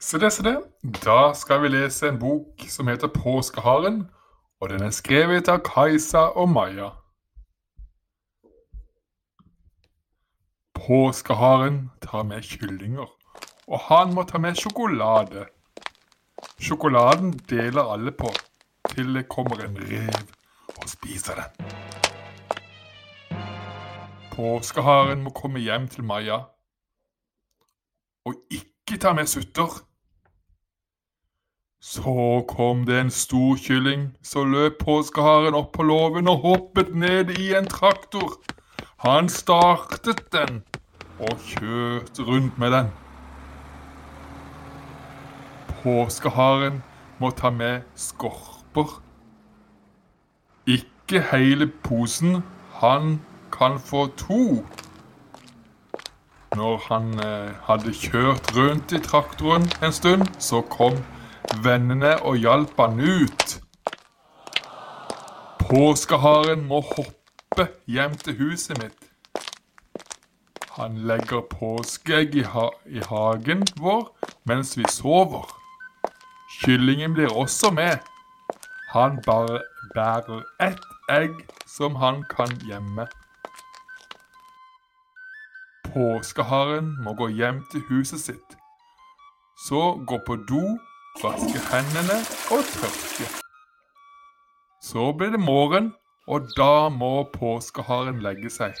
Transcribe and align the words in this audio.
Så 0.00 0.18
det, 0.18 0.30
så 0.30 0.42
det. 0.42 0.56
Da 1.04 1.34
skal 1.34 1.62
vi 1.62 1.68
lese 1.68 2.08
en 2.08 2.18
bok 2.18 2.64
som 2.68 2.88
heter 2.88 3.08
Påskeharen, 3.08 4.10
og 4.60 4.68
den 4.68 4.82
er 4.84 4.92
skrevet 4.92 5.48
av 5.48 5.62
Kajsa 5.64 6.28
og 6.36 6.48
Maja. 6.52 6.90
Påskeharen 10.76 11.90
tar 12.04 12.22
med 12.28 12.44
kyllinger, 12.44 13.08
og 13.66 13.80
han 13.88 14.12
må 14.14 14.26
ta 14.28 14.38
med 14.38 14.60
sjokolade. 14.60 15.46
Sjokoladen 16.60 17.32
deler 17.48 17.92
alle 17.92 18.12
på, 18.12 18.28
til 18.92 19.16
det 19.16 19.28
kommer 19.32 19.64
en 19.64 19.80
rev 19.80 20.20
og 20.76 20.88
spiser 20.92 21.40
den. 21.40 21.72
Påskeharen 24.36 25.24
må 25.24 25.32
komme 25.32 25.64
hjem 25.64 25.88
til 25.88 26.04
Maja, 26.04 26.42
og 28.26 28.34
ikke 28.50 28.65
ta 28.96 29.12
med 29.12 29.28
sutter. 29.28 29.82
Så 31.80 32.44
kom 32.48 32.84
det 32.86 33.00
en 33.00 33.10
stor 33.10 33.56
kylling, 33.56 34.08
så 34.22 34.44
løp 34.44 34.80
påskeharen 34.80 35.54
opp 35.54 35.72
på 35.76 35.84
låven 35.86 36.28
og 36.28 36.42
hoppet 36.42 36.94
ned 36.94 37.30
i 37.38 37.52
en 37.54 37.68
traktor. 37.70 38.40
Han 39.04 39.28
startet 39.28 40.24
den 40.32 40.62
og 41.20 41.38
kjørte 41.46 42.26
rundt 42.26 42.58
med 42.58 42.72
den. 42.74 42.90
Påskeharen 45.82 46.82
må 47.18 47.30
ta 47.30 47.50
med 47.50 47.86
skorper. 47.94 48.98
Ikke 50.66 51.22
hele 51.30 51.70
posen, 51.84 52.42
han 52.80 53.20
kan 53.52 53.78
få 53.78 54.06
to. 54.18 54.64
Når 56.56 56.78
han 56.88 57.08
eh, 57.20 57.52
hadde 57.66 57.92
kjørt 57.92 58.48
rundt 58.56 58.92
i 58.96 59.00
traktoren 59.04 59.66
en 59.84 59.92
stund, 59.92 60.22
så 60.40 60.62
kom 60.72 60.94
vennene 61.64 62.14
og 62.24 62.38
hjalp 62.40 62.78
han 62.80 63.00
ut. 63.00 63.56
Påskeharen 65.66 66.64
må 66.70 66.80
hoppe 66.94 67.66
hjem 67.90 68.16
til 68.22 68.38
huset 68.40 68.80
mitt. 68.80 69.10
Han 70.78 70.96
legger 71.08 71.44
påskeegg 71.50 72.38
i, 72.40 72.46
ha 72.54 72.70
i 72.88 73.04
hagen 73.04 73.66
vår 73.76 74.08
mens 74.48 74.76
vi 74.78 74.88
sover. 74.92 75.44
Kyllingen 76.62 77.12
blir 77.16 77.36
også 77.36 77.74
med. 77.76 78.00
Han 78.94 79.20
bare 79.28 79.60
bærer 79.92 80.44
ett 80.70 80.88
egg 81.12 81.36
som 81.68 82.00
han 82.00 82.24
kan 82.32 82.52
gjemme. 82.64 83.08
Påskeharen 85.96 86.90
må 87.00 87.14
gå 87.16 87.30
hjem 87.32 87.62
til 87.72 87.80
huset 87.88 88.20
sitt. 88.20 88.56
Så 89.64 89.94
gå 90.04 90.18
på 90.26 90.34
do, 90.48 90.58
vaske 91.22 91.60
hendene 91.70 92.18
og 92.52 92.66
tørke. 92.68 93.28
Så 94.84 95.06
blir 95.16 95.30
det 95.32 95.40
morgen, 95.40 95.94
og 96.28 96.50
da 96.58 96.90
må 96.92 97.24
påskeharen 97.32 98.20
legge 98.20 98.52
seg. 98.52 98.76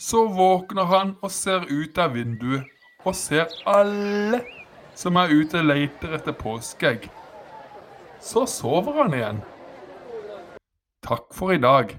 Så 0.00 0.22
våkner 0.38 0.88
han 0.88 1.10
og 1.20 1.30
ser 1.30 1.68
ut 1.68 2.00
av 2.00 2.16
vinduet 2.16 2.64
og 3.04 3.12
ser 3.18 3.52
alle 3.68 4.40
som 4.96 5.20
er 5.20 5.34
ute 5.36 5.60
og 5.60 5.68
leter 5.68 6.16
etter 6.16 6.38
påskeegg. 6.38 7.10
Så 8.24 8.46
sover 8.48 9.02
han 9.02 9.18
igjen. 9.20 9.44
Takk 11.04 11.28
for 11.36 11.52
i 11.52 11.60
dag. 11.60 11.92